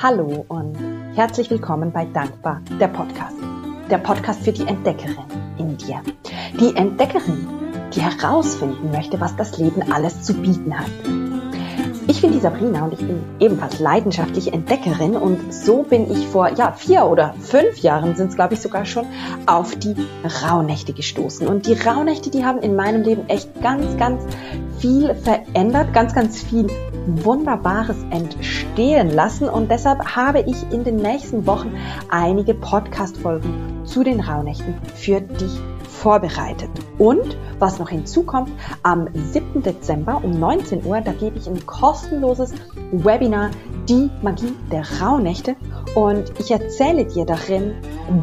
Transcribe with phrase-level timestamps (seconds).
[0.00, 0.76] Hallo und
[1.16, 3.34] herzlich willkommen bei Dankbar, der Podcast.
[3.90, 5.24] Der Podcast für die Entdeckerin
[5.58, 6.00] in dir.
[6.60, 7.48] Die Entdeckerin,
[7.92, 10.86] die herausfinden möchte, was das Leben alles zu bieten hat.
[12.06, 16.48] Ich bin die Sabrina und ich bin ebenfalls leidenschaftliche Entdeckerin und so bin ich vor
[16.54, 19.04] ja, vier oder fünf Jahren sind es glaube ich sogar schon
[19.46, 19.96] auf die
[20.44, 21.48] Rauhnächte gestoßen.
[21.48, 24.22] Und die Rauhnächte, die haben in meinem Leben echt ganz, ganz
[24.78, 26.68] viel verändert, ganz, ganz viel
[27.24, 31.74] Wunderbares entstehen lassen und deshalb habe ich in den nächsten Wochen
[32.08, 35.60] einige Podcast-Folgen zu den Rauhnächten für dich
[35.98, 36.70] vorbereitet.
[36.98, 38.50] Und was noch hinzukommt,
[38.82, 39.62] am 7.
[39.62, 42.52] Dezember um 19 Uhr, da gebe ich ein kostenloses
[42.92, 43.50] Webinar
[43.88, 45.56] Die Magie der Rauhnächte
[45.94, 47.72] und ich erzähle dir darin,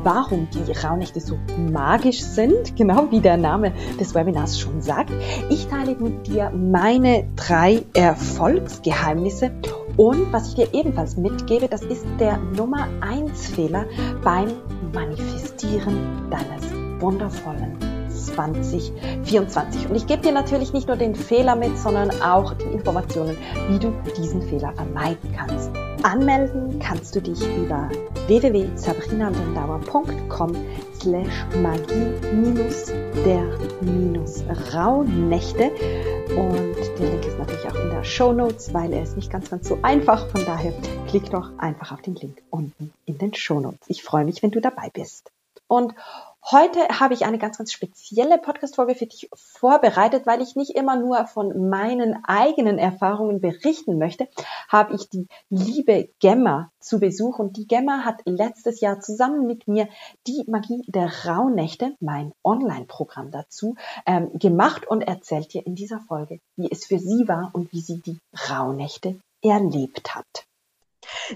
[0.03, 1.39] warum die Rauhnächte so
[1.71, 5.11] magisch sind, genau wie der Name des Webinars schon sagt.
[5.49, 9.49] Ich teile mit dir meine drei Erfolgsgeheimnisse
[9.97, 13.85] und was ich dir ebenfalls mitgebe, das ist der Nummer 1 Fehler
[14.23, 14.49] beim
[14.93, 17.84] Manifestieren deines wundervollen
[18.25, 19.89] 2024.
[19.89, 23.37] Und ich gebe dir natürlich nicht nur den Fehler mit, sondern auch die Informationen,
[23.69, 25.71] wie du diesen Fehler vermeiden kannst.
[26.03, 27.89] Anmelden kannst du dich über
[28.27, 30.55] www.sabrinandendauer.com
[31.01, 32.91] slash magie minus
[33.25, 33.43] der
[33.81, 35.71] minus Rauhnächte
[36.29, 39.49] und der Link ist natürlich auch in der Show Notes, weil er ist nicht ganz,
[39.49, 40.27] ganz so einfach.
[40.27, 40.73] Von daher
[41.07, 43.87] klick doch einfach auf den Link unten in den Show Notes.
[43.87, 45.31] Ich freue mich, wenn du dabei bist.
[45.67, 45.93] Und
[46.51, 50.95] Heute habe ich eine ganz, ganz spezielle Podcast-Folge für dich vorbereitet, weil ich nicht immer
[50.95, 54.27] nur von meinen eigenen Erfahrungen berichten möchte,
[54.67, 59.67] habe ich die liebe Gemma zu Besuch und die Gemma hat letztes Jahr zusammen mit
[59.67, 59.89] mir
[60.27, 63.73] die Magie der Rauhnächte, mein Online-Programm dazu,
[64.05, 67.81] ähm, gemacht und erzählt dir in dieser Folge, wie es für sie war und wie
[67.81, 68.19] sie die
[68.51, 70.45] Rauhnächte erlebt hat.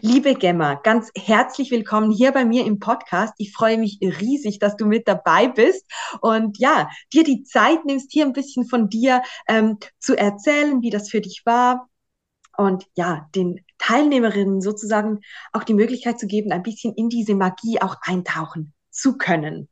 [0.01, 3.33] Liebe Gemma, ganz herzlich willkommen hier bei mir im Podcast.
[3.37, 5.85] Ich freue mich riesig, dass du mit dabei bist.
[6.21, 10.89] Und ja, dir die Zeit nimmst, hier ein bisschen von dir ähm, zu erzählen, wie
[10.89, 11.89] das für dich war.
[12.57, 15.21] Und ja, den Teilnehmerinnen sozusagen
[15.53, 19.69] auch die Möglichkeit zu geben, ein bisschen in diese Magie auch eintauchen zu können.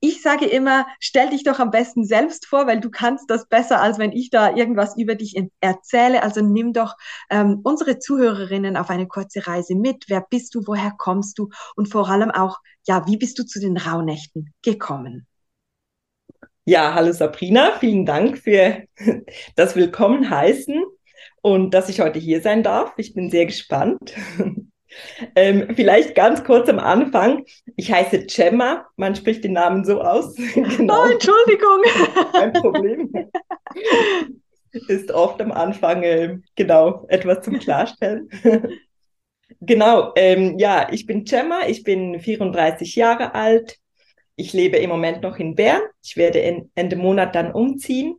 [0.00, 3.80] Ich sage immer, stell dich doch am besten selbst vor, weil du kannst das besser,
[3.80, 6.22] als wenn ich da irgendwas über dich erzähle.
[6.22, 6.94] Also nimm doch
[7.30, 10.04] ähm, unsere Zuhörerinnen auf eine kurze Reise mit.
[10.08, 10.62] Wer bist du?
[10.66, 11.48] Woher kommst du?
[11.76, 15.26] Und vor allem auch, ja, wie bist du zu den Rauhnächten gekommen?
[16.64, 18.84] Ja, hallo Sabrina, vielen Dank für
[19.56, 20.84] das Willkommen heißen
[21.40, 22.92] und dass ich heute hier sein darf.
[22.98, 24.14] Ich bin sehr gespannt.
[25.34, 27.44] Ähm, vielleicht ganz kurz am Anfang.
[27.76, 28.86] Ich heiße Gemma.
[28.96, 30.34] Man spricht den Namen so aus.
[30.54, 31.04] genau.
[31.04, 31.82] Oh, Entschuldigung.
[32.32, 33.12] Kein Problem.
[34.88, 38.28] Ist oft am Anfang äh, genau etwas zum Klarstellen.
[39.60, 40.12] genau.
[40.16, 41.66] Ähm, ja, ich bin Gemma.
[41.66, 43.78] Ich bin 34 Jahre alt.
[44.36, 45.82] Ich lebe im Moment noch in Bern.
[46.02, 48.18] Ich werde in, Ende Monat dann umziehen.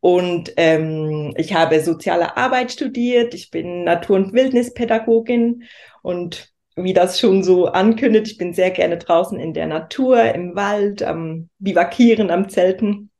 [0.00, 5.64] Und ähm, ich habe soziale Arbeit studiert, ich bin Natur- und Wildnispädagogin
[6.06, 10.54] und wie das schon so ankündigt, ich bin sehr gerne draußen in der Natur, im
[10.54, 13.10] Wald, am Bivakieren, am Zelten.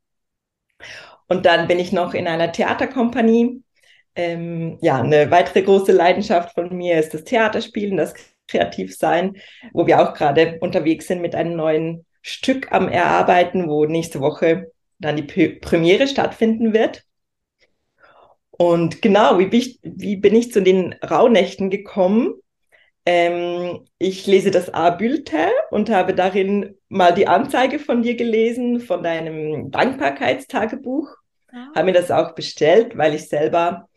[1.27, 3.61] Und dann bin ich noch in einer Theaterkompanie.
[4.15, 8.13] Ähm, ja, eine weitere große Leidenschaft von mir ist das Theaterspielen, das
[8.47, 9.35] Kreativsein,
[9.73, 14.71] wo wir auch gerade unterwegs sind mit einem neuen Stück am Erarbeiten, wo nächste Woche
[14.97, 15.23] dann die
[15.59, 17.03] Premiere stattfinden wird.
[18.51, 22.35] Und genau, wie bin ich, wie bin ich zu den Rauhnächten gekommen?
[23.09, 29.01] Ähm, ich lese das A-Bulletin und habe darin mal die Anzeige von dir gelesen, von
[29.01, 31.07] deinem Dankbarkeitstagebuch.
[31.53, 31.69] Ja.
[31.73, 33.87] Habe mir das auch bestellt, weil ich selber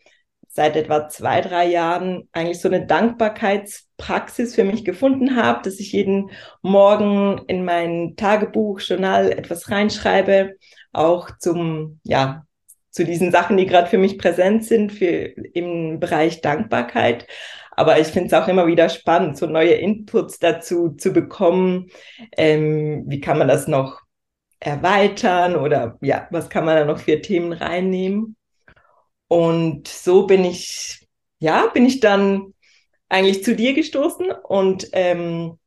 [0.47, 5.91] seit etwa zwei, drei Jahren eigentlich so eine Dankbarkeitspraxis für mich gefunden habe, dass ich
[5.91, 10.55] jeden Morgen in mein Tagebuch, Journal etwas reinschreibe,
[10.93, 12.45] auch zum, ja,
[12.91, 15.07] zu diesen Sachen, die gerade für mich präsent sind, für
[15.53, 17.27] im Bereich Dankbarkeit.
[17.81, 21.89] Aber ich finde es auch immer wieder spannend, so neue Inputs dazu zu bekommen.
[22.37, 24.01] Ähm, wie kann man das noch
[24.59, 28.35] erweitern oder ja, was kann man da noch für Themen reinnehmen?
[29.27, 31.07] Und so bin ich,
[31.39, 32.53] ja, bin ich dann
[33.09, 35.57] eigentlich zu dir gestoßen und ähm,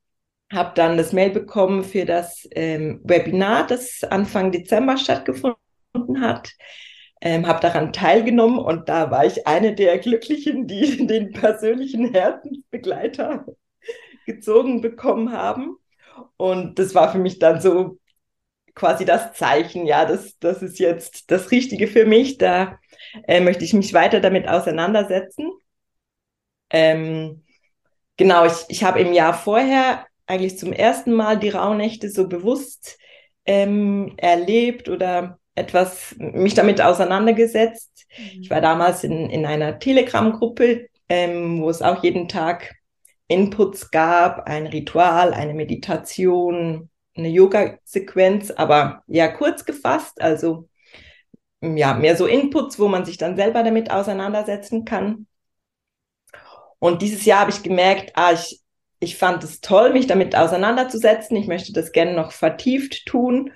[0.53, 6.53] habe dann das Mail bekommen für das ähm, Webinar, das Anfang Dezember stattgefunden hat
[7.21, 13.47] ähm, habe daran teilgenommen und da war ich eine der Glücklichen, die den persönlichen Herzensbegleiter
[14.27, 15.77] gezogen bekommen haben.
[16.37, 17.99] Und das war für mich dann so
[18.75, 22.39] quasi das Zeichen, ja, das, das ist jetzt das Richtige für mich.
[22.39, 22.79] Da
[23.27, 25.51] äh, möchte ich mich weiter damit auseinandersetzen.
[26.71, 27.45] Ähm,
[28.17, 32.99] genau, ich, ich habe im Jahr vorher eigentlich zum ersten Mal die Rauhnächte so bewusst
[33.47, 38.06] ähm, erlebt oder etwas mich damit auseinandergesetzt.
[38.17, 38.43] Mhm.
[38.43, 42.75] Ich war damals in, in einer Telegram-Gruppe, ähm, wo es auch jeden Tag
[43.29, 50.69] Inputs gab, ein Ritual, eine Meditation, eine Yoga-Sequenz, aber ja kurz gefasst, also
[51.61, 55.27] ja, mehr so Inputs, wo man sich dann selber damit auseinandersetzen kann.
[56.79, 58.61] Und dieses Jahr habe ich gemerkt, ah, ich,
[59.01, 61.37] ich fand es toll, mich damit auseinanderzusetzen.
[61.37, 63.53] Ich möchte das gerne noch vertieft tun.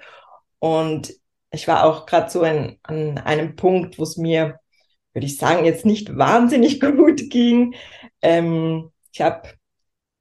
[0.59, 1.12] Und
[1.50, 4.61] ich war auch gerade so in, an einem Punkt, wo es mir,
[5.12, 7.75] würde ich sagen, jetzt nicht wahnsinnig gut ging.
[8.23, 9.49] Ähm, ich habe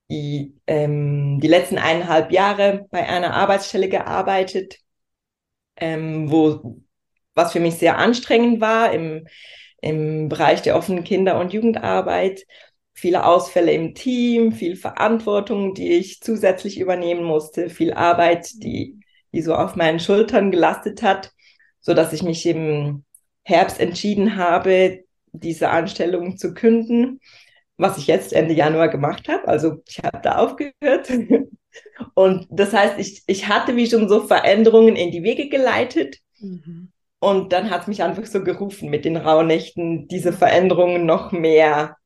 [0.10, 4.80] die, ähm, die letzten eineinhalb Jahre bei einer Arbeitsstelle gearbeitet,
[5.78, 6.82] ähm, wo
[7.36, 9.28] was für mich sehr anstrengend war im,
[9.82, 12.44] im Bereich der offenen Kinder- und Jugendarbeit.
[12.94, 18.97] Viele Ausfälle im Team, viel Verantwortung, die ich zusätzlich übernehmen musste, viel Arbeit, die,
[19.34, 21.32] die so auf meinen Schultern gelastet hat,
[21.80, 23.04] so dass ich mich im
[23.44, 27.20] Herbst entschieden habe, diese Anstellung zu künden
[27.78, 29.48] was ich jetzt Ende Januar gemacht habe.
[29.48, 31.10] Also ich habe da aufgehört.
[32.16, 36.18] Und das heißt, ich, ich hatte wie schon so Veränderungen in die Wege geleitet.
[36.40, 36.92] Mhm.
[37.20, 41.98] Und dann hat es mich einfach so gerufen, mit den Rauhnächten diese Veränderungen noch mehr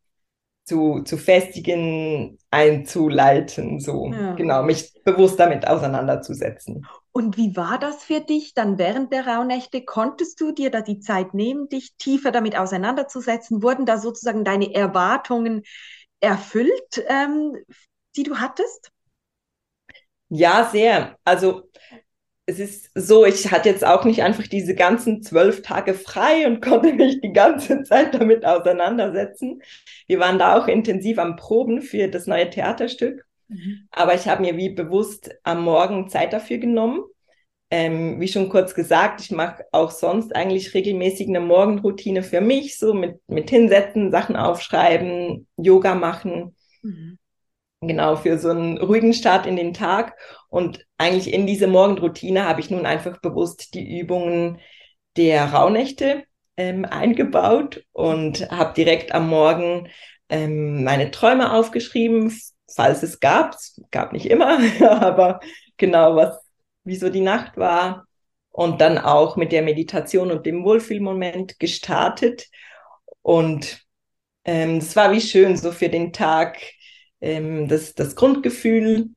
[0.63, 4.35] zu, zu festigen, einzuleiten, so ja.
[4.35, 6.85] genau, mich bewusst damit auseinanderzusetzen.
[7.13, 9.83] Und wie war das für dich dann während der Rauhnächte?
[9.83, 13.61] Konntest du dir da die Zeit nehmen, dich tiefer damit auseinanderzusetzen?
[13.61, 15.63] Wurden da sozusagen deine Erwartungen
[16.21, 17.57] erfüllt, ähm,
[18.15, 18.91] die du hattest?
[20.29, 21.17] Ja, sehr.
[21.25, 21.69] Also
[22.45, 26.61] es ist so, ich hatte jetzt auch nicht einfach diese ganzen zwölf Tage frei und
[26.65, 29.61] konnte mich die ganze Zeit damit auseinandersetzen.
[30.07, 33.25] Wir waren da auch intensiv am Proben für das neue Theaterstück.
[33.51, 33.87] Mhm.
[33.91, 37.03] Aber ich habe mir wie bewusst am Morgen Zeit dafür genommen.
[37.69, 42.77] Ähm, wie schon kurz gesagt, ich mache auch sonst eigentlich regelmäßig eine Morgenroutine für mich,
[42.77, 46.55] so mit, mit Hinsetzen, Sachen aufschreiben, Yoga machen.
[46.81, 47.17] Mhm.
[47.81, 50.15] Genau, für so einen ruhigen Start in den Tag.
[50.49, 54.59] Und eigentlich in diese Morgenroutine habe ich nun einfach bewusst die Übungen
[55.17, 56.23] der Rauhnächte
[56.57, 59.89] ähm, eingebaut und habe direkt am Morgen
[60.29, 62.37] ähm, meine Träume aufgeschrieben,
[62.75, 63.55] falls es gab.
[63.55, 64.59] Es gab nicht immer,
[65.01, 65.39] aber
[65.77, 66.37] genau, was,
[66.83, 68.05] wie so die Nacht war.
[68.49, 72.49] Und dann auch mit der Meditation und dem Wohlfühlmoment gestartet.
[73.21, 73.85] Und
[74.43, 76.57] ähm, es war wie schön, so für den Tag
[77.21, 79.11] ähm, das, das Grundgefühl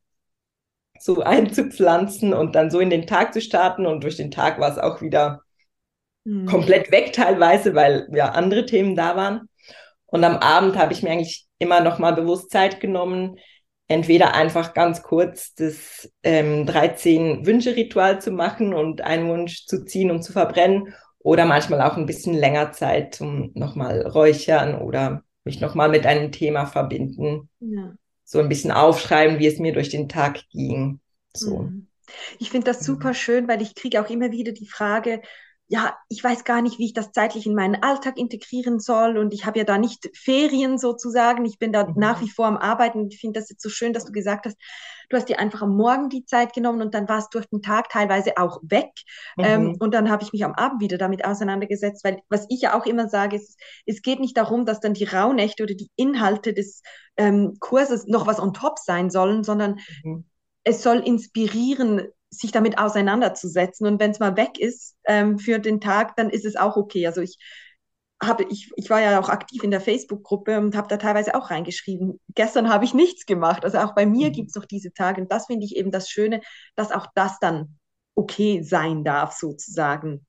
[1.00, 3.86] so einzupflanzen und dann so in den Tag zu starten.
[3.86, 5.42] Und durch den Tag war es auch wieder
[6.24, 6.46] mhm.
[6.46, 9.48] komplett weg teilweise, weil ja andere Themen da waren.
[10.06, 13.38] Und am Abend habe ich mir eigentlich immer noch mal bewusst Zeit genommen,
[13.88, 20.10] entweder einfach ganz kurz das ähm, 13 Wünsche-Ritual zu machen und einen Wunsch zu ziehen
[20.10, 25.60] und zu verbrennen oder manchmal auch ein bisschen länger Zeit zum nochmal räuchern oder mich
[25.60, 27.48] nochmal mit einem Thema verbinden.
[27.60, 27.94] Ja.
[28.24, 31.00] So ein bisschen aufschreiben, wie es mir durch den Tag ging.
[31.34, 31.58] So.
[31.58, 31.88] Mhm.
[32.38, 35.20] Ich finde das super schön, weil ich kriege auch immer wieder die Frage,
[35.68, 39.32] ja, ich weiß gar nicht, wie ich das zeitlich in meinen Alltag integrieren soll und
[39.32, 41.46] ich habe ja da nicht Ferien sozusagen.
[41.46, 41.94] Ich bin da mhm.
[41.96, 44.44] nach wie vor am Arbeiten und ich finde das jetzt so schön, dass du gesagt
[44.44, 44.58] hast,
[45.08, 47.62] du hast dir einfach am Morgen die Zeit genommen und dann warst du durch den
[47.62, 48.90] Tag teilweise auch weg.
[49.36, 49.44] Mhm.
[49.44, 52.78] Ähm, und dann habe ich mich am Abend wieder damit auseinandergesetzt, weil was ich ja
[52.78, 56.52] auch immer sage, ist, es geht nicht darum, dass dann die Rauhnächte oder die Inhalte
[56.52, 56.82] des
[57.16, 60.26] ähm, Kurses noch was on top sein sollen, sondern mhm.
[60.62, 62.08] es soll inspirieren,
[62.40, 63.86] sich damit auseinanderzusetzen.
[63.86, 67.06] Und wenn es mal weg ist ähm, für den Tag, dann ist es auch okay.
[67.06, 67.38] Also ich
[68.22, 71.50] habe, ich, ich war ja auch aktiv in der Facebook-Gruppe und habe da teilweise auch
[71.50, 72.20] reingeschrieben.
[72.34, 73.64] Gestern habe ich nichts gemacht.
[73.64, 74.32] Also auch bei mir mhm.
[74.32, 75.20] gibt es noch diese Tage.
[75.20, 76.40] Und das finde ich eben das Schöne,
[76.76, 77.78] dass auch das dann
[78.14, 80.26] okay sein darf, sozusagen.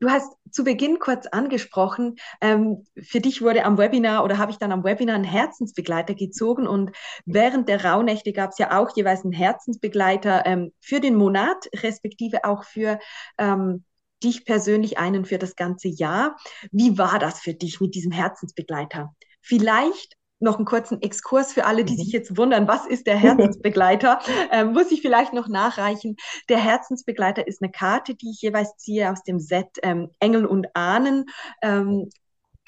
[0.00, 4.58] Du hast zu Beginn kurz angesprochen, ähm, für dich wurde am Webinar oder habe ich
[4.58, 6.92] dann am Webinar einen Herzensbegleiter gezogen und
[7.24, 12.44] während der Rauhnächte gab es ja auch jeweils einen Herzensbegleiter ähm, für den Monat, respektive
[12.44, 12.98] auch für
[13.38, 13.84] ähm,
[14.22, 16.36] dich persönlich einen für das ganze Jahr.
[16.72, 19.14] Wie war das für dich mit diesem Herzensbegleiter?
[19.40, 21.98] Vielleicht noch einen kurzen Exkurs für alle, die mhm.
[21.98, 24.18] sich jetzt wundern, was ist der Herzensbegleiter?
[24.52, 26.16] ähm, muss ich vielleicht noch nachreichen.
[26.48, 30.68] Der Herzensbegleiter ist eine Karte, die ich jeweils ziehe aus dem Set ähm, Engel und
[30.74, 31.26] Ahnen.
[31.62, 32.10] Ähm,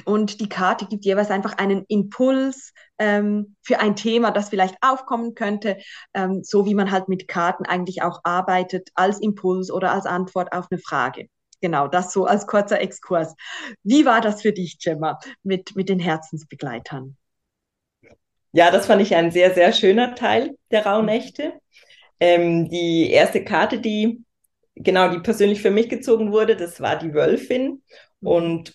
[0.05, 5.35] und die Karte gibt jeweils einfach einen Impuls ähm, für ein Thema, das vielleicht aufkommen
[5.35, 5.79] könnte,
[6.15, 10.53] ähm, so wie man halt mit Karten eigentlich auch arbeitet, als Impuls oder als Antwort
[10.53, 11.29] auf eine Frage.
[11.61, 13.35] Genau, das so als kurzer Exkurs.
[13.85, 17.17] Wie war das für dich, Gemma, mit, mit den Herzensbegleitern?
[18.53, 21.55] Ja, das fand ich ein sehr, sehr schöner Teil der Rauhnächte.
[22.21, 24.25] Ähm, die erste Karte, die
[24.75, 27.83] genau, die persönlich für mich gezogen wurde, das war die Wölfin.
[28.21, 28.75] Und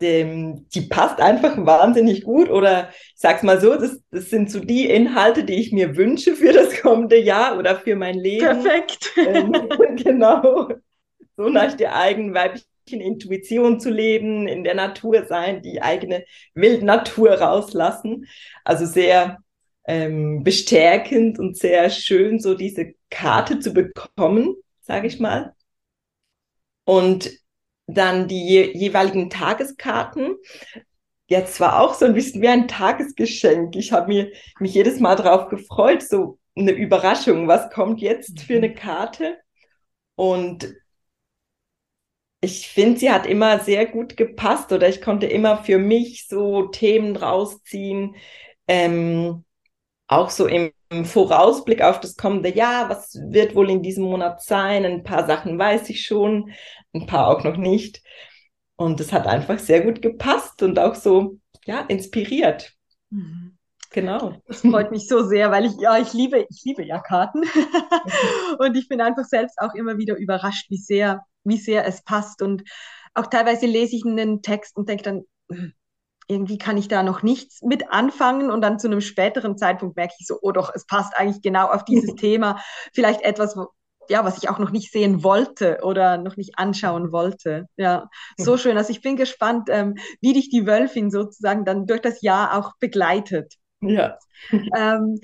[0.00, 2.50] dem, die passt einfach wahnsinnig gut.
[2.50, 6.34] Oder ich sag's mal so, das, das sind so die Inhalte, die ich mir wünsche
[6.36, 8.44] für das kommende Jahr oder für mein Leben.
[8.44, 9.12] Perfekt.
[9.16, 9.52] Ähm,
[9.96, 10.68] genau.
[11.36, 16.24] So nach der eigenen weiblichen Intuition zu leben, in der Natur sein, die eigene
[16.54, 18.26] Wildnatur rauslassen.
[18.64, 19.38] Also sehr
[19.86, 25.54] ähm, bestärkend und sehr schön, so diese Karte zu bekommen, sage ich mal.
[26.84, 27.30] Und
[27.86, 30.36] dann die je jeweiligen Tageskarten.
[31.28, 33.76] Jetzt war auch so ein bisschen wie ein Tagesgeschenk.
[33.76, 38.56] Ich habe mir mich jedes Mal darauf gefreut, so eine Überraschung, was kommt jetzt für
[38.56, 39.38] eine Karte?
[40.14, 40.74] Und
[42.40, 46.66] ich finde, sie hat immer sehr gut gepasst oder ich konnte immer für mich so
[46.66, 48.16] Themen rausziehen,
[48.68, 49.44] ähm,
[50.06, 54.84] auch so im, Vorausblick auf das kommende Jahr, was wird wohl in diesem Monat sein?
[54.84, 56.52] Ein paar Sachen weiß ich schon,
[56.94, 58.02] ein paar auch noch nicht.
[58.76, 62.72] Und es hat einfach sehr gut gepasst und auch so, ja, inspiriert.
[63.10, 63.58] Mhm.
[63.90, 64.34] Genau.
[64.46, 67.42] Das freut mich so sehr, weil ich, ja, ich liebe, ich liebe ja Karten.
[68.58, 72.42] und ich bin einfach selbst auch immer wieder überrascht, wie sehr, wie sehr es passt.
[72.42, 72.62] Und
[73.14, 75.24] auch teilweise lese ich einen Text und denke dann,
[76.28, 80.14] irgendwie kann ich da noch nichts mit anfangen und dann zu einem späteren Zeitpunkt merke
[80.18, 82.60] ich so, oh doch, es passt eigentlich genau auf dieses Thema.
[82.92, 83.68] Vielleicht etwas, wo,
[84.08, 87.66] ja, was ich auch noch nicht sehen wollte oder noch nicht anschauen wollte.
[87.76, 88.58] Ja, so mhm.
[88.58, 88.76] schön.
[88.76, 92.72] Also ich bin gespannt, ähm, wie dich die Wölfin sozusagen dann durch das Jahr auch
[92.80, 93.54] begleitet.
[93.80, 94.18] Ja.
[94.76, 95.20] Ähm,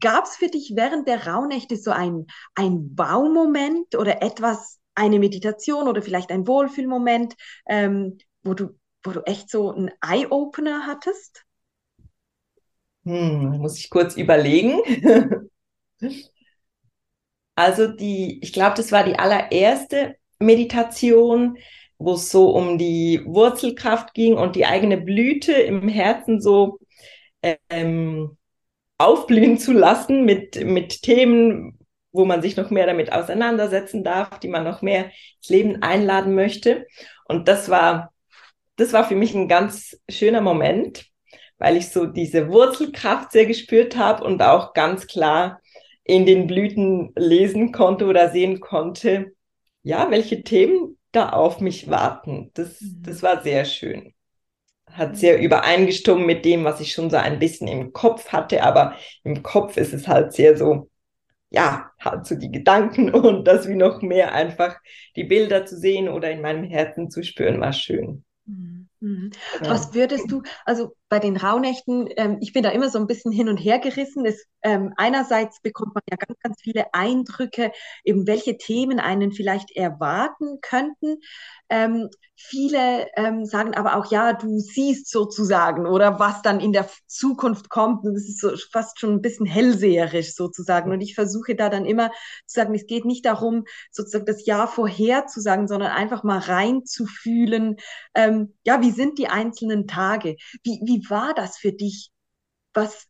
[0.00, 5.88] Gab es für dich während der Rauhnächte so ein, ein Baumoment oder etwas, eine Meditation
[5.88, 7.34] oder vielleicht ein Wohlfühlmoment,
[7.66, 11.44] ähm, wo du wo du echt so einen Eye-Opener hattest?
[13.04, 14.80] Hm, muss ich kurz überlegen.
[17.54, 21.58] also die, ich glaube, das war die allererste Meditation,
[21.98, 26.78] wo es so um die Wurzelkraft ging und die eigene Blüte im Herzen so
[27.70, 28.36] ähm,
[29.00, 31.78] aufblühen zu lassen mit, mit Themen,
[32.12, 36.34] wo man sich noch mehr damit auseinandersetzen darf, die man noch mehr ins Leben einladen
[36.34, 36.86] möchte.
[37.24, 38.12] Und das war
[38.80, 41.06] das war für mich ein ganz schöner Moment,
[41.58, 45.60] weil ich so diese Wurzelkraft sehr gespürt habe und auch ganz klar
[46.02, 49.32] in den Blüten lesen konnte oder sehen konnte,
[49.82, 52.50] ja, welche Themen da auf mich warten.
[52.54, 53.02] Das, mhm.
[53.02, 54.14] das war sehr schön.
[55.00, 58.96] Hat sehr übereingestimmt mit dem, was ich schon so ein bisschen im Kopf hatte, aber
[59.24, 60.90] im Kopf ist es halt sehr so,
[61.48, 64.78] ja, halt so die Gedanken und das wie noch mehr einfach
[65.16, 68.24] die Bilder zu sehen oder in meinem Herzen zu spüren, war schön.
[68.44, 68.88] Mhm.
[69.00, 69.30] Mhm.
[69.62, 69.70] Ja.
[69.70, 73.32] Was würdest du, also bei den Rauhnächten, ähm, ich bin da immer so ein bisschen
[73.32, 74.26] hin und her gerissen.
[74.26, 77.72] Es, ähm, einerseits bekommt man ja ganz, ganz viele Eindrücke,
[78.04, 81.16] eben welche Themen einen vielleicht erwarten könnten.
[81.70, 82.10] Ähm,
[82.48, 87.68] viele ähm, sagen aber auch, ja, du siehst sozusagen oder was dann in der Zukunft
[87.68, 88.04] kommt.
[88.04, 90.90] Und das ist so fast schon ein bisschen hellseherisch sozusagen.
[90.90, 92.10] Und ich versuche da dann immer
[92.46, 96.38] zu sagen, es geht nicht darum, sozusagen das Jahr vorher zu sagen, sondern einfach mal
[96.38, 97.76] reinzufühlen,
[98.14, 100.36] ähm, ja, wie sind die einzelnen Tage?
[100.62, 102.10] Wie, wie war das für dich?
[102.74, 103.06] Was,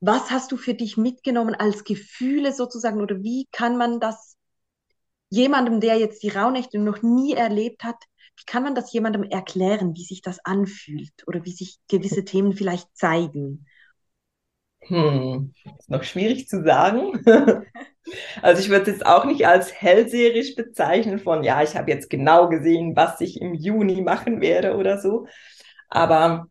[0.00, 3.00] was hast du für dich mitgenommen als Gefühle sozusagen?
[3.00, 4.36] Oder wie kann man das
[5.30, 8.04] jemandem, der jetzt die Rauhnächte noch nie erlebt hat,
[8.40, 12.54] wie kann man das jemandem erklären, wie sich das anfühlt oder wie sich gewisse Themen
[12.54, 13.66] vielleicht zeigen?
[14.82, 17.22] Hm, ist noch schwierig zu sagen.
[18.42, 22.08] also ich würde es jetzt auch nicht als hellseherisch bezeichnen von, ja, ich habe jetzt
[22.08, 25.26] genau gesehen, was ich im Juni machen werde oder so.
[25.90, 26.46] Aber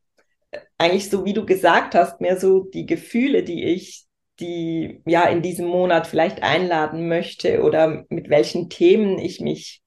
[0.77, 4.05] eigentlich so, wie du gesagt hast, mehr so die Gefühle, die ich
[4.39, 9.81] die ja in diesem Monat vielleicht einladen möchte oder mit welchen Themen ich mich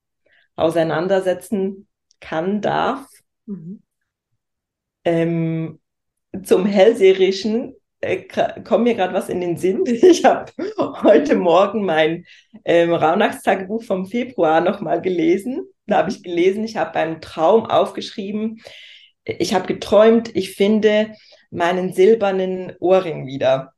[0.55, 1.87] auseinandersetzen
[2.23, 3.05] kann, darf.
[3.45, 3.81] Mhm.
[5.05, 5.79] Ähm,
[6.43, 8.23] zum Hellseherischen äh,
[8.63, 9.83] kommt mir gerade was in den Sinn.
[9.85, 10.51] Ich habe
[11.03, 12.25] heute Morgen mein
[12.65, 15.67] ähm, Rauhnachtstagebuch vom Februar nochmal gelesen.
[15.85, 18.61] Da habe ich gelesen, ich habe beim Traum aufgeschrieben,
[19.25, 21.13] ich habe geträumt, ich finde
[21.51, 23.73] meinen silbernen Ohrring wieder.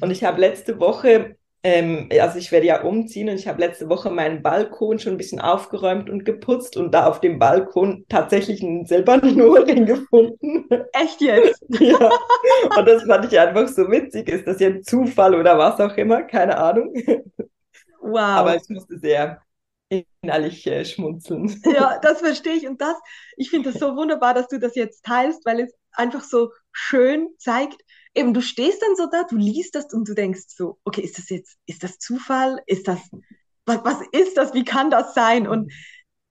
[0.00, 3.88] Und ich habe letzte Woche, ähm, also ich werde ja umziehen und ich habe letzte
[3.88, 8.62] Woche meinen Balkon schon ein bisschen aufgeräumt und geputzt und da auf dem Balkon tatsächlich
[8.62, 10.68] einen silbernen Ohrring gefunden.
[10.92, 11.64] Echt jetzt?
[11.80, 12.10] ja.
[12.76, 14.28] Und das fand ich einfach so witzig.
[14.28, 16.22] Ist das jetzt Zufall oder was auch immer?
[16.22, 16.94] Keine Ahnung.
[18.00, 18.18] Wow.
[18.18, 19.42] Aber ich musste sehr
[19.90, 21.60] innerlich äh, schmunzeln.
[21.74, 22.66] Ja, das verstehe ich.
[22.66, 22.96] Und das,
[23.36, 27.28] ich finde es so wunderbar, dass du das jetzt teilst, weil es einfach so schön
[27.38, 27.82] zeigt,
[28.14, 31.18] eben du stehst dann so da, du liest das und du denkst so, okay, ist
[31.18, 32.62] das jetzt, ist das Zufall?
[32.66, 32.98] Ist das,
[33.66, 34.54] was, was ist das?
[34.54, 35.46] Wie kann das sein?
[35.46, 35.72] Und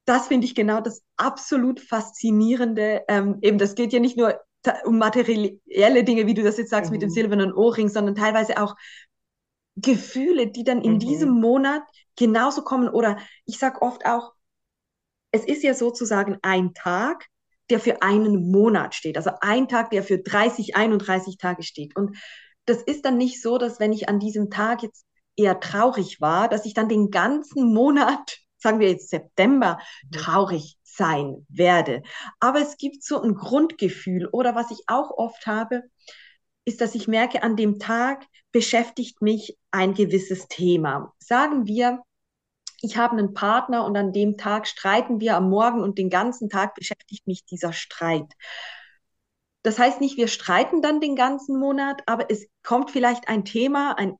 [0.05, 3.03] das finde ich genau das absolut faszinierende.
[3.07, 4.39] Ähm, eben, das geht ja nicht nur
[4.83, 6.95] um materielle Dinge, wie du das jetzt sagst, mhm.
[6.95, 7.13] mit dem mhm.
[7.13, 8.75] silbernen Ohrring, sondern teilweise auch
[9.75, 11.00] Gefühle, die dann in mhm.
[11.00, 11.83] diesem Monat
[12.17, 12.89] genauso kommen.
[12.89, 14.33] Oder ich sage oft auch,
[15.31, 17.27] es ist ja sozusagen ein Tag,
[17.69, 19.17] der für einen Monat steht.
[19.17, 21.95] Also ein Tag, der für 30, 31 Tage steht.
[21.95, 22.17] Und
[22.65, 26.49] das ist dann nicht so, dass wenn ich an diesem Tag jetzt eher traurig war,
[26.49, 30.11] dass ich dann den ganzen Monat, sagen wir jetzt September, mhm.
[30.11, 32.03] traurig sein werde.
[32.39, 35.83] Aber es gibt so ein Grundgefühl oder was ich auch oft habe,
[36.65, 41.13] ist, dass ich merke, an dem Tag beschäftigt mich ein gewisses Thema.
[41.19, 42.01] Sagen wir,
[42.81, 46.50] ich habe einen Partner und an dem Tag streiten wir am Morgen und den ganzen
[46.50, 48.33] Tag beschäftigt mich dieser Streit.
[49.63, 53.98] Das heißt nicht, wir streiten dann den ganzen Monat, aber es kommt vielleicht ein Thema,
[53.98, 54.15] ein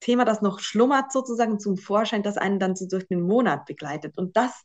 [0.00, 4.16] Thema, das noch schlummert sozusagen zum Vorschein, das einen dann so durch den Monat begleitet.
[4.16, 4.62] Und das,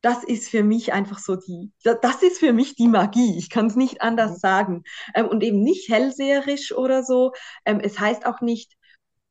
[0.00, 3.38] das ist für mich einfach so die, das ist für mich die Magie.
[3.38, 4.36] Ich kann es nicht anders mhm.
[4.38, 4.82] sagen.
[5.14, 7.32] Ähm, und eben nicht hellseherisch oder so.
[7.64, 8.76] Ähm, es heißt auch nicht,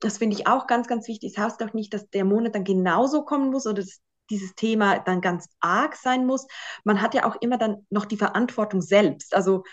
[0.01, 1.31] das finde ich auch ganz, ganz wichtig.
[1.31, 4.99] Es heißt auch nicht, dass der Monat dann genauso kommen muss oder dass dieses Thema
[4.99, 6.47] dann ganz arg sein muss.
[6.83, 9.35] Man hat ja auch immer dann noch die Verantwortung selbst.
[9.35, 9.63] Also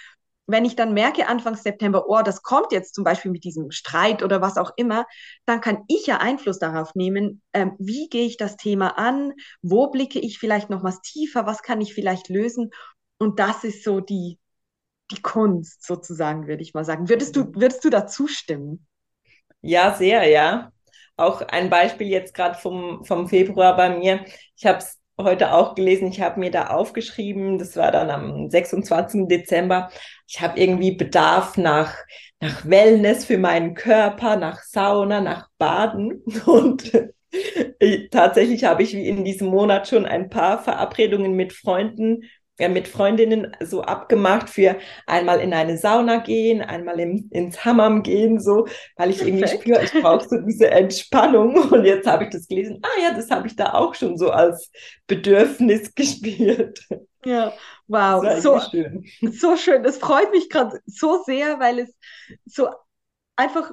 [0.46, 4.22] wenn ich dann merke Anfang September, oh, das kommt jetzt zum Beispiel mit diesem Streit
[4.22, 5.06] oder was auch immer,
[5.44, 9.88] dann kann ich ja Einfluss darauf nehmen, ähm, wie gehe ich das Thema an, wo
[9.90, 12.70] blicke ich vielleicht noch was tiefer, was kann ich vielleicht lösen.
[13.18, 14.38] Und das ist so die,
[15.10, 17.08] die Kunst sozusagen, würde ich mal sagen.
[17.10, 18.87] Würdest du, würdest du da zustimmen?
[19.60, 20.72] Ja, sehr, ja.
[21.16, 24.24] Auch ein Beispiel jetzt gerade vom, vom Februar bei mir.
[24.56, 28.48] Ich habe es heute auch gelesen, ich habe mir da aufgeschrieben, das war dann am
[28.50, 29.26] 26.
[29.26, 29.90] Dezember,
[30.28, 31.96] ich habe irgendwie Bedarf nach,
[32.40, 36.92] nach Wellness für meinen Körper, nach Sauna, nach Baden und
[38.10, 42.22] tatsächlich habe ich in diesem Monat schon ein paar Verabredungen mit Freunden
[42.58, 48.02] ja, mit Freundinnen so abgemacht für einmal in eine Sauna gehen, einmal im, ins Hammam
[48.02, 48.66] gehen, so,
[48.96, 51.56] weil ich irgendwie spüre, ich brauche so diese Entspannung.
[51.70, 52.80] Und jetzt habe ich das gelesen.
[52.82, 54.70] Ah ja, das habe ich da auch schon so als
[55.06, 56.80] Bedürfnis gespürt.
[57.24, 57.52] Ja,
[57.86, 59.04] wow, so schön.
[59.32, 59.82] so schön.
[59.82, 61.94] Das freut mich gerade so sehr, weil es
[62.44, 62.68] so
[63.36, 63.72] einfach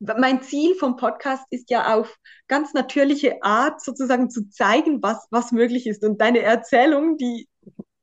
[0.00, 2.16] mein Ziel vom Podcast ist ja auf
[2.48, 6.02] ganz natürliche Art sozusagen zu zeigen, was, was möglich ist.
[6.02, 7.49] Und deine Erzählung, die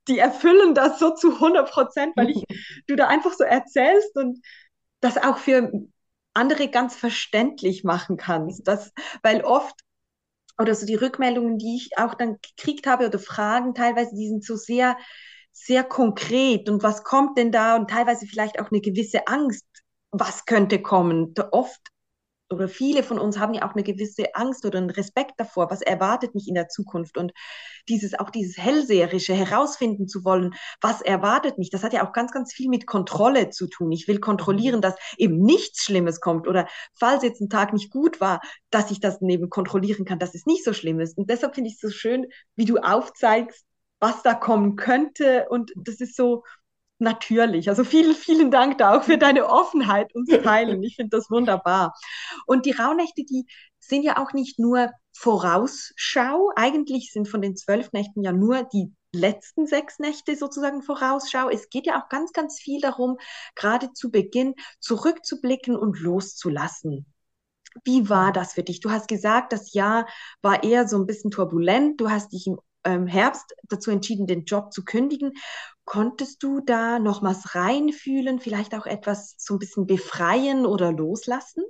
[0.08, 2.44] die erfüllen das so zu 100 Prozent, weil ich,
[2.86, 4.40] du da einfach so erzählst und
[5.00, 5.70] das auch für
[6.34, 8.66] andere ganz verständlich machen kannst.
[8.66, 8.92] Das,
[9.22, 9.74] weil oft,
[10.58, 14.44] oder so die Rückmeldungen, die ich auch dann gekriegt habe oder Fragen teilweise, die sind
[14.44, 14.96] so sehr,
[15.52, 19.66] sehr konkret und was kommt denn da und teilweise vielleicht auch eine gewisse Angst,
[20.10, 21.34] was könnte kommen.
[21.52, 21.80] Oft
[22.50, 25.82] oder viele von uns haben ja auch eine gewisse Angst oder einen Respekt davor, was
[25.82, 27.32] erwartet mich in der Zukunft und
[27.88, 32.32] dieses auch dieses hellseherische herausfinden zu wollen, was erwartet mich, das hat ja auch ganz
[32.32, 33.92] ganz viel mit Kontrolle zu tun.
[33.92, 38.20] Ich will kontrollieren, dass eben nichts Schlimmes kommt oder falls jetzt ein Tag nicht gut
[38.20, 41.18] war, dass ich das neben kontrollieren kann, dass es nicht so schlimm ist.
[41.18, 43.64] Und deshalb finde ich es so schön, wie du aufzeigst,
[44.00, 46.44] was da kommen könnte und das ist so
[47.00, 47.68] natürlich.
[47.68, 50.82] Also vielen, vielen Dank da auch für deine Offenheit und Teilen.
[50.82, 51.94] Ich finde das wunderbar.
[52.46, 53.46] Und die Rauhnächte, die
[53.78, 56.52] sind ja auch nicht nur Vorausschau.
[56.56, 61.48] Eigentlich sind von den zwölf Nächten ja nur die letzten sechs Nächte sozusagen Vorausschau.
[61.48, 63.18] Es geht ja auch ganz, ganz viel darum,
[63.54, 67.06] gerade zu Beginn zurückzublicken und loszulassen.
[67.84, 68.80] Wie war das für dich?
[68.80, 70.06] Du hast gesagt, das Jahr
[70.42, 72.00] war eher so ein bisschen turbulent.
[72.00, 72.58] Du hast dich im
[72.88, 75.32] ähm, Herbst dazu entschieden, den Job zu kündigen.
[75.84, 81.64] Konntest du da noch was reinfühlen, vielleicht auch etwas so ein bisschen befreien oder loslassen?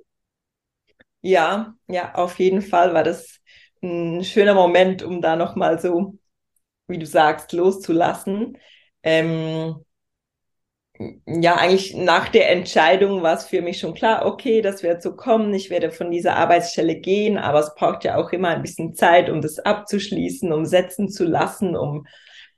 [1.21, 3.41] Ja, ja, auf jeden Fall war das
[3.83, 6.19] ein schöner Moment, um da nochmal so,
[6.89, 8.59] wie du sagst, loszulassen.
[9.03, 9.85] Ähm,
[11.27, 15.15] ja, eigentlich nach der Entscheidung war es für mich schon klar, okay, das wird so
[15.15, 18.95] kommen, ich werde von dieser Arbeitsstelle gehen, aber es braucht ja auch immer ein bisschen
[18.95, 22.07] Zeit, um das abzuschließen, um setzen zu lassen, um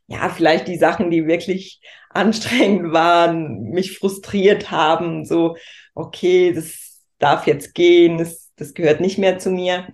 [0.06, 5.56] ja, vielleicht die Sachen, die wirklich anstrengend waren, mich frustriert haben, so,
[5.94, 9.88] okay, das darf jetzt gehen, das, das gehört nicht mehr zu mir.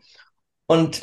[0.66, 1.02] Und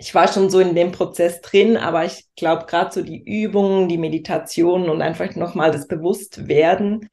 [0.00, 3.88] ich war schon so in dem Prozess drin, aber ich glaube, gerade so die Übungen,
[3.88, 7.08] die Meditationen und einfach nochmal das Bewusstwerden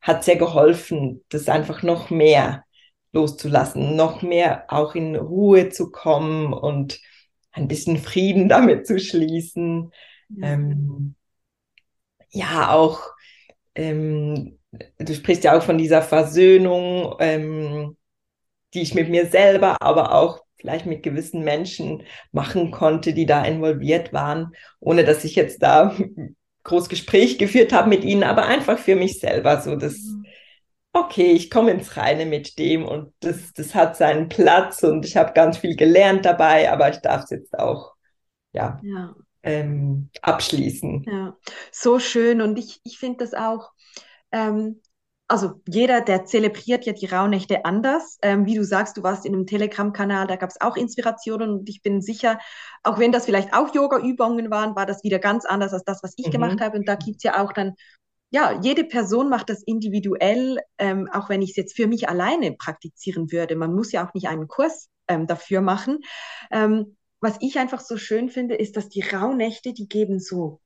[0.00, 2.64] hat sehr geholfen, das einfach noch mehr
[3.12, 6.98] loszulassen, noch mehr auch in Ruhe zu kommen und
[7.52, 9.92] ein bisschen Frieden damit zu schließen.
[10.30, 11.14] Ja, ähm,
[12.30, 13.02] ja auch
[13.74, 14.58] ähm,
[14.98, 17.96] du sprichst ja auch von dieser Versöhnung, ähm,
[18.74, 23.44] die ich mit mir selber, aber auch vielleicht mit gewissen Menschen machen konnte, die da
[23.44, 25.96] involviert waren, ohne dass ich jetzt da
[26.64, 30.26] groß Gespräch geführt habe mit ihnen, aber einfach für mich selber so das, mhm.
[30.92, 35.16] okay, ich komme ins Reine mit dem und das, das hat seinen Platz und ich
[35.16, 37.94] habe ganz viel gelernt dabei, aber ich darf es jetzt auch,
[38.52, 39.14] ja, ja.
[39.42, 41.04] Ähm, abschließen.
[41.10, 41.34] Ja,
[41.72, 43.70] so schön und ich, ich finde das auch,
[44.32, 44.82] ähm,
[45.30, 48.18] also jeder, der zelebriert ja die Rauhnächte anders.
[48.20, 51.68] Ähm, wie du sagst, du warst in einem Telegram-Kanal, da gab es auch Inspirationen und
[51.68, 52.40] ich bin sicher,
[52.82, 56.14] auch wenn das vielleicht auch Yoga-Übungen waren, war das wieder ganz anders als das, was
[56.16, 56.30] ich mhm.
[56.32, 56.76] gemacht habe.
[56.76, 57.74] Und da gibt es ja auch dann,
[58.30, 62.50] ja, jede Person macht das individuell, ähm, auch wenn ich es jetzt für mich alleine
[62.52, 63.54] praktizieren würde.
[63.54, 66.00] Man muss ja auch nicht einen Kurs ähm, dafür machen.
[66.50, 70.60] Ähm, was ich einfach so schön finde, ist, dass die Rauhnächte, die geben so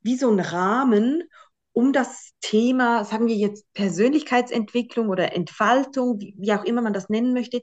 [0.00, 1.24] wie so einen Rahmen
[1.72, 7.08] um das Thema, sagen wir jetzt Persönlichkeitsentwicklung oder Entfaltung, wie, wie auch immer man das
[7.08, 7.62] nennen möchte,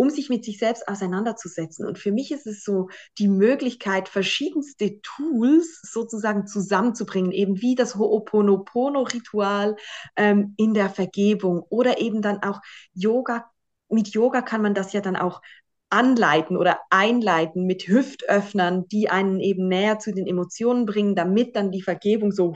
[0.00, 1.86] um sich mit sich selbst auseinanderzusetzen.
[1.86, 7.96] Und für mich ist es so die Möglichkeit, verschiedenste Tools sozusagen zusammenzubringen, eben wie das
[7.96, 9.76] Ho'oponopono-Ritual
[10.16, 12.62] ähm, in der Vergebung oder eben dann auch
[12.94, 13.50] Yoga.
[13.90, 15.42] Mit Yoga kann man das ja dann auch
[15.90, 21.70] anleiten oder einleiten mit Hüftöffnern, die einen eben näher zu den Emotionen bringen, damit dann
[21.70, 22.54] die Vergebung so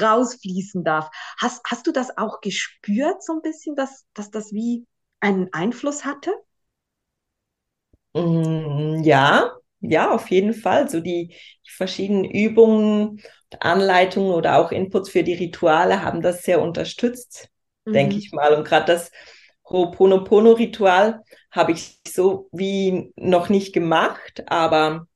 [0.00, 1.10] rausfließen darf.
[1.38, 4.86] Hast, hast du das auch gespürt, so ein bisschen, dass, dass das wie
[5.20, 6.32] einen Einfluss hatte?
[8.14, 10.88] Mm, ja, ja, auf jeden Fall.
[10.88, 11.28] So die,
[11.66, 13.20] die verschiedenen Übungen,
[13.60, 17.48] Anleitungen oder auch Inputs für die Rituale haben das sehr unterstützt,
[17.84, 17.92] mhm.
[17.92, 18.54] denke ich mal.
[18.54, 19.10] Und gerade das
[19.70, 25.06] Ho'oponopono-Ritual habe ich so wie noch nicht gemacht, aber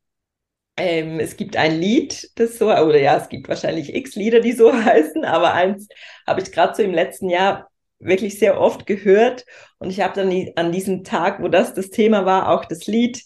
[0.77, 4.53] ähm, es gibt ein Lied, das so, oder ja, es gibt wahrscheinlich x Lieder, die
[4.53, 5.89] so heißen, aber eins
[6.27, 9.45] habe ich gerade so im letzten Jahr wirklich sehr oft gehört
[9.79, 13.23] und ich habe dann an diesem Tag, wo das das Thema war, auch das Lied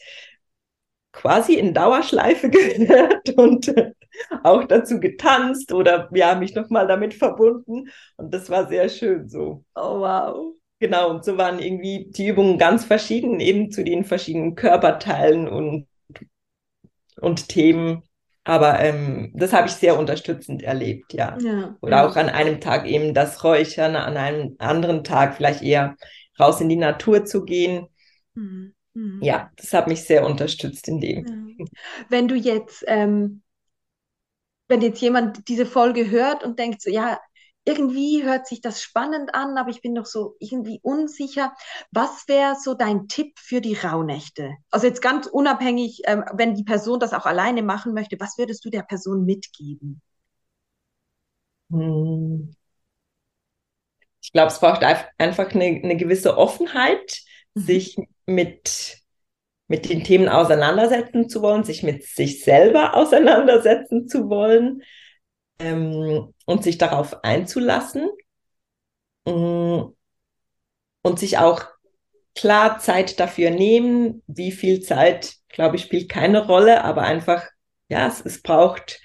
[1.13, 3.73] quasi in Dauerschleife gehört und
[4.43, 9.65] auch dazu getanzt oder ja, mich nochmal damit verbunden und das war sehr schön so.
[9.75, 10.58] Oh wow.
[10.81, 15.89] Genau, und so waren irgendwie die Übungen ganz verschieden, eben zu den verschiedenen Körperteilen und,
[17.21, 18.03] und Themen.
[18.45, 21.37] Aber ähm, das habe ich sehr unterstützend erlebt, ja.
[21.41, 25.97] ja Oder auch an einem Tag eben das Räuchern, an einem anderen Tag vielleicht eher
[26.39, 27.89] raus in die Natur zu gehen.
[28.35, 28.75] Mhm.
[28.95, 29.21] mhm.
[29.23, 31.27] Ja, das hat mich sehr unterstützt in dem.
[31.27, 31.67] Ja.
[32.09, 33.43] Wenn du jetzt, ähm,
[34.69, 37.19] wenn jetzt jemand diese Folge hört und denkt so, ja,
[37.69, 41.55] irgendwie hört sich das spannend an, aber ich bin noch so irgendwie unsicher.
[41.91, 44.57] Was wäre so dein Tipp für die Rauhnächte?
[44.71, 48.65] Also jetzt ganz unabhängig, ähm, wenn die Person das auch alleine machen möchte, was würdest
[48.65, 50.01] du der Person mitgeben?
[51.71, 52.55] Hm.
[54.23, 57.21] Ich glaube, es braucht einfach eine, eine gewisse Offenheit,
[57.55, 57.61] mhm.
[57.61, 58.99] sich mit,
[59.69, 64.83] mit den Themen auseinandersetzen zu wollen, sich mit sich selber auseinandersetzen zu wollen
[65.59, 68.09] ähm, und sich darauf einzulassen
[69.27, 69.93] mm,
[71.03, 71.65] und sich auch
[72.35, 74.23] klar Zeit dafür nehmen.
[74.27, 77.47] Wie viel Zeit, glaube ich, spielt keine Rolle, aber einfach,
[77.89, 79.01] ja, es, es braucht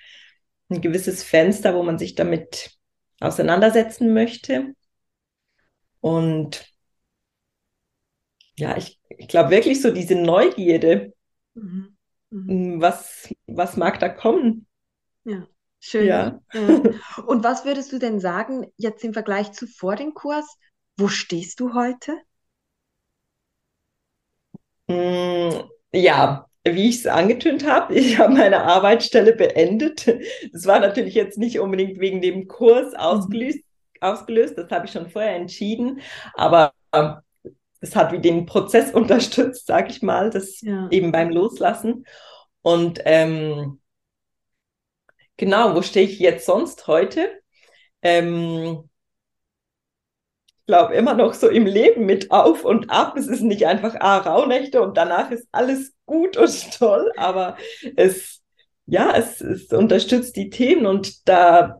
[0.69, 2.77] ein gewisses Fenster, wo man sich damit
[3.19, 4.73] auseinandersetzen möchte.
[6.01, 6.65] Und
[8.55, 11.13] ja, ich, ich glaube wirklich so diese Neugierde,
[11.53, 11.97] mhm.
[12.33, 12.81] Mhm.
[12.81, 14.67] Was, was mag da kommen?
[15.23, 15.47] Ja.
[15.85, 16.07] Schön.
[16.07, 16.39] Ja.
[17.27, 20.57] Und was würdest du denn sagen, jetzt im Vergleich zu vor dem Kurs,
[20.95, 22.13] wo stehst du heute?
[24.87, 25.49] Mm,
[25.93, 30.07] ja, wie ich es angetönt habe, ich habe meine Arbeitsstelle beendet.
[30.53, 34.07] Das war natürlich jetzt nicht unbedingt wegen dem Kurs ausgelöst, mhm.
[34.07, 35.99] ausgelöst das habe ich schon vorher entschieden,
[36.35, 36.71] aber
[37.81, 40.87] es hat wie den Prozess unterstützt, sage ich mal, das ja.
[40.91, 42.05] eben beim Loslassen.
[42.61, 43.81] Und ähm,
[45.37, 47.41] Genau, wo stehe ich jetzt sonst heute?
[48.01, 48.89] Ähm,
[50.47, 53.17] ich glaube immer noch so im Leben mit auf und ab.
[53.17, 57.57] Es ist nicht einfach ah, Rauhnächte und danach ist alles gut und toll, aber
[57.95, 58.41] es,
[58.85, 61.79] ja, es, es unterstützt die Themen und da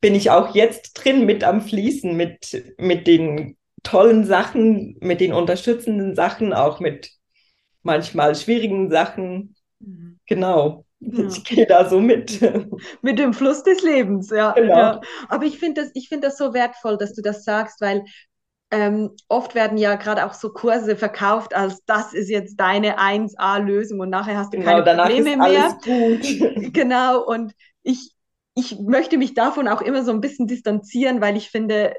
[0.00, 5.32] bin ich auch jetzt drin mit am Fließen, mit, mit den tollen Sachen, mit den
[5.32, 7.12] unterstützenden Sachen, auch mit
[7.82, 9.56] manchmal schwierigen Sachen.
[9.80, 10.20] Mhm.
[10.26, 10.84] Genau.
[11.00, 12.40] Ich gehe da so mit.
[13.02, 14.52] Mit dem Fluss des Lebens, ja.
[14.52, 14.76] Genau.
[14.76, 15.00] ja.
[15.28, 18.04] Aber ich finde das, find das so wertvoll, dass du das sagst, weil
[18.70, 24.00] ähm, oft werden ja gerade auch so Kurse verkauft, als das ist jetzt deine 1A-Lösung
[24.00, 25.78] und nachher hast du genau, keine Probleme mehr.
[26.72, 28.12] Genau, und ich,
[28.54, 31.94] ich möchte mich davon auch immer so ein bisschen distanzieren, weil ich finde,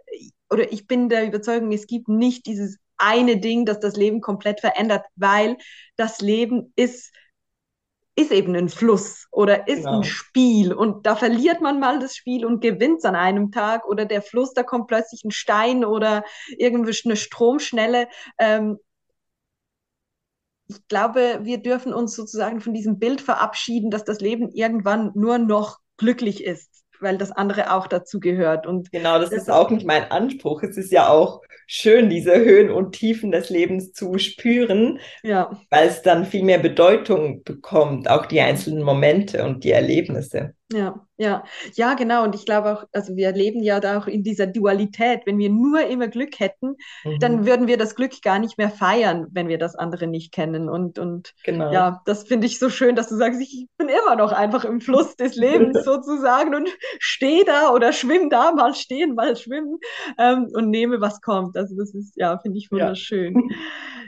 [0.49, 4.61] oder ich bin der Überzeugung, es gibt nicht dieses eine Ding, das das Leben komplett
[4.61, 5.57] verändert, weil
[5.97, 7.11] das Leben ist
[8.15, 9.97] ist eben ein Fluss oder ist genau.
[9.97, 14.05] ein Spiel und da verliert man mal das Spiel und gewinnt an einem Tag oder
[14.05, 16.23] der Fluss, da kommt plötzlich ein Stein oder
[16.57, 18.07] irgendwie eine Stromschnelle.
[18.37, 18.77] Ähm,
[20.67, 25.37] ich glaube, wir dürfen uns sozusagen von diesem Bild verabschieden, dass das Leben irgendwann nur
[25.37, 26.70] noch glücklich ist
[27.01, 28.65] weil das andere auch dazu gehört.
[28.67, 30.63] Und genau, das, das ist auch nicht mein Anspruch.
[30.63, 35.57] Es ist ja auch schön, diese Höhen und Tiefen des Lebens zu spüren, ja.
[35.69, 40.53] weil es dann viel mehr Bedeutung bekommt, auch die einzelnen Momente und die Erlebnisse.
[40.73, 42.23] Ja, ja, ja, genau.
[42.23, 45.21] Und ich glaube auch, also wir leben ja da auch in dieser Dualität.
[45.25, 47.19] Wenn wir nur immer Glück hätten, mhm.
[47.19, 50.69] dann würden wir das Glück gar nicht mehr feiern, wenn wir das andere nicht kennen.
[50.69, 51.71] Und, und genau.
[51.71, 54.81] ja, das finde ich so schön, dass du sagst, ich bin immer noch einfach im
[54.81, 59.77] Fluss des Lebens sozusagen und stehe da oder schwimme da, mal stehen, mal schwimmen
[60.17, 61.57] ähm, und nehme, was kommt.
[61.57, 63.49] Also das ist, ja, finde ich wunderschön.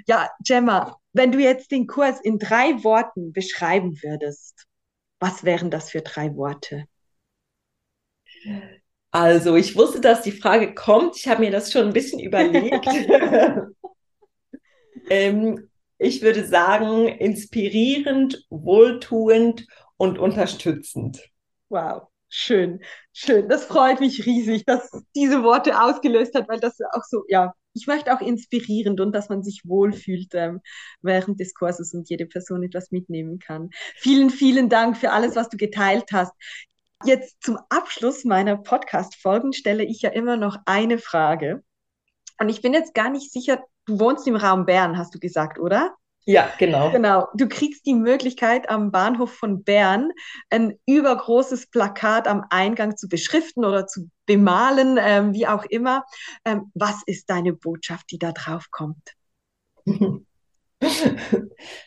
[0.08, 0.24] Ja.
[0.24, 4.66] ja, Gemma, wenn du jetzt den Kurs in drei Worten beschreiben würdest,
[5.24, 6.86] was wären das für drei Worte?
[9.10, 11.16] Also, ich wusste, dass die Frage kommt.
[11.16, 12.86] Ich habe mir das schon ein bisschen überlegt.
[15.10, 21.22] ähm, ich würde sagen, inspirierend, wohltuend und unterstützend.
[21.70, 22.84] Wow, schön,
[23.14, 23.48] schön.
[23.48, 27.88] Das freut mich riesig, dass diese Worte ausgelöst hat, weil das auch so, ja, ich
[27.88, 30.62] möchte auch inspirierend und dass man sich wohlfühlt ähm,
[31.02, 33.70] während des Kurses und jede Person etwas mitnehmen kann.
[33.96, 36.34] Vielen, vielen Dank für alles, was du geteilt hast.
[37.06, 41.64] Jetzt zum Abschluss meiner Podcast-Folgen stelle ich ja immer noch eine Frage.
[42.40, 45.60] Und ich bin jetzt gar nicht sicher, du wohnst im Raum Bern, hast du gesagt,
[45.60, 45.96] oder?
[46.26, 46.92] Ja, genau.
[46.92, 47.28] Genau.
[47.34, 50.12] Du kriegst die Möglichkeit, am Bahnhof von Bern
[50.50, 56.06] ein übergroßes Plakat am Eingang zu beschriften oder zu bemalen, ähm, wie auch immer.
[56.46, 59.14] Ähm, was ist deine Botschaft, die da drauf kommt?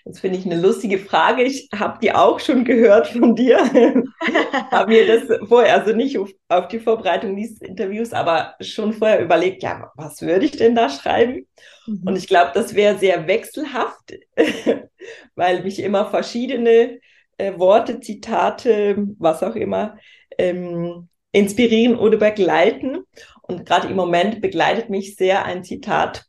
[0.07, 1.43] Das finde ich eine lustige Frage.
[1.43, 3.59] Ich habe die auch schon gehört von dir.
[4.71, 9.21] habe mir das vorher, also nicht auf, auf, die Vorbereitung dieses Interviews, aber schon vorher
[9.21, 11.49] überlegt, ja, was würde ich denn da schreiben?
[11.89, 12.03] Mhm.
[12.07, 14.13] Und ich glaube, das wäre sehr wechselhaft,
[15.35, 17.01] weil mich immer verschiedene
[17.37, 19.99] äh, Worte, Zitate, was auch immer,
[20.39, 22.99] ähm, inspirieren oder begleiten.
[23.43, 26.27] Und gerade im Moment begleitet mich sehr ein Zitat,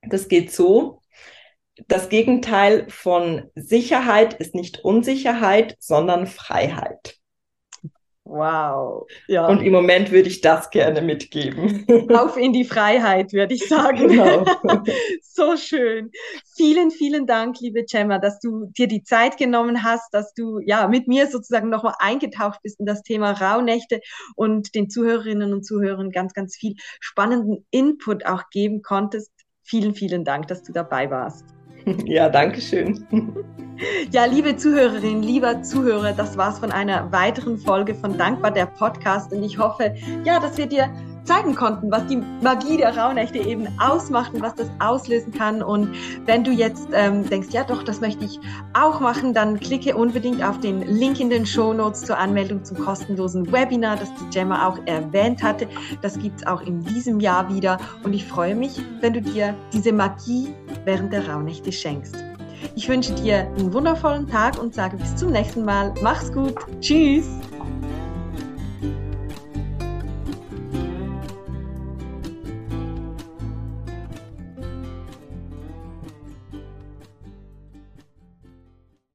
[0.00, 1.02] das geht so,
[1.88, 7.18] das Gegenteil von Sicherheit ist nicht Unsicherheit, sondern Freiheit.
[8.28, 9.06] Wow.
[9.28, 9.46] Ja.
[9.46, 11.86] Und im Moment würde ich das gerne mitgeben.
[12.12, 14.08] Auf in die Freiheit, würde ich sagen.
[14.08, 14.44] Genau.
[15.22, 16.10] so schön.
[16.56, 20.88] Vielen, vielen Dank, liebe Gemma, dass du dir die Zeit genommen hast, dass du ja
[20.88, 24.00] mit mir sozusagen nochmal eingetaucht bist in das Thema Rauhnächte
[24.34, 29.30] und den Zuhörerinnen und Zuhörern ganz, ganz viel spannenden Input auch geben konntest.
[29.62, 31.55] Vielen, vielen Dank, dass du dabei warst.
[32.04, 33.06] Ja, danke schön.
[34.10, 39.34] Ja, liebe Zuhörerinnen, lieber Zuhörer, das war's von einer weiteren Folge von Dankbar der Podcast
[39.34, 39.94] und ich hoffe,
[40.24, 40.88] ja, dass wir dir
[41.26, 45.62] zeigen konnten, was die Magie der Rauhnächte eben ausmacht und was das auslösen kann.
[45.62, 48.40] Und wenn du jetzt ähm, denkst, ja doch, das möchte ich
[48.74, 52.78] auch machen, dann klicke unbedingt auf den Link in den Show Notes zur Anmeldung zum
[52.78, 55.68] kostenlosen Webinar, das die Gemma auch erwähnt hatte.
[56.02, 57.78] Das gibt's auch in diesem Jahr wieder.
[58.04, 62.16] Und ich freue mich, wenn du dir diese Magie während der Rauhnächte schenkst.
[62.74, 65.92] Ich wünsche dir einen wundervollen Tag und sage bis zum nächsten Mal.
[66.02, 66.54] Mach's gut.
[66.80, 67.26] Tschüss.